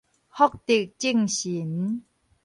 [0.31, 2.01] 福德正神